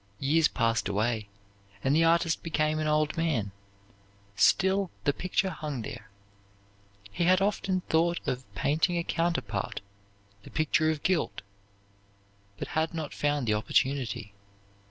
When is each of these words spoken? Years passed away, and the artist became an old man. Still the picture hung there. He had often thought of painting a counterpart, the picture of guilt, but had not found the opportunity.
Years 0.19 0.47
passed 0.47 0.89
away, 0.89 1.29
and 1.83 1.95
the 1.95 2.03
artist 2.05 2.41
became 2.41 2.79
an 2.79 2.87
old 2.87 3.17
man. 3.17 3.51
Still 4.35 4.89
the 5.03 5.13
picture 5.13 5.51
hung 5.51 5.83
there. 5.83 6.09
He 7.11 7.25
had 7.25 7.39
often 7.39 7.81
thought 7.81 8.19
of 8.27 8.51
painting 8.55 8.97
a 8.97 9.03
counterpart, 9.03 9.79
the 10.41 10.49
picture 10.49 10.89
of 10.89 11.03
guilt, 11.03 11.43
but 12.57 12.69
had 12.69 12.95
not 12.95 13.13
found 13.13 13.45
the 13.45 13.53
opportunity. 13.53 14.33